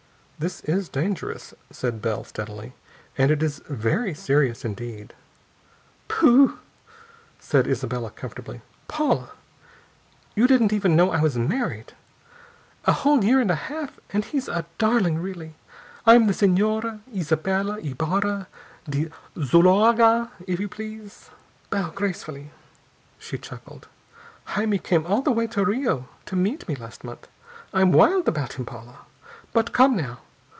"This 0.43 0.61
is 0.61 0.89
dangerous," 0.89 1.53
said 1.69 2.01
Bell, 2.01 2.23
steadily, 2.23 2.73
"and 3.15 3.29
it 3.29 3.43
is 3.43 3.61
very 3.69 4.15
serious 4.15 4.65
indeed." 4.65 5.13
"Pooh!" 6.07 6.57
said 7.37 7.67
Isabella 7.67 8.09
comfortably. 8.09 8.61
"Paula, 8.87 9.29
you 10.35 10.47
didn't 10.47 10.73
even 10.73 10.95
know 10.95 11.11
I 11.11 11.21
was 11.21 11.37
married! 11.37 11.93
A 12.85 12.91
whole 12.91 13.23
year 13.23 13.39
and 13.39 13.51
a 13.51 13.65
half! 13.69 13.99
And 14.09 14.25
he's 14.25 14.47
a 14.47 14.65
darling, 14.79 15.19
really. 15.19 15.53
I'm 16.07 16.25
the 16.25 16.33
Señora 16.33 17.01
Isabella 17.15 17.77
Ybarra 17.79 18.47
de 18.89 19.11
Zuloaga, 19.37 20.31
if 20.47 20.59
you 20.59 20.67
please! 20.67 21.29
Bow 21.69 21.91
gracefully!" 21.91 22.49
She 23.19 23.37
chuckled. 23.37 23.87
"Jaime 24.45 24.79
came 24.79 25.05
all 25.05 25.21
the 25.21 25.31
way 25.31 25.45
to 25.45 25.63
Rio 25.63 26.09
to 26.25 26.35
meet 26.35 26.67
me 26.67 26.73
last 26.73 27.03
month. 27.03 27.27
I'm 27.75 27.91
wild 27.91 28.27
about 28.27 28.53
him, 28.53 28.65
Paula.... 28.65 29.05
But 29.53 29.71
come 29.71 29.99
on! 29.99 30.17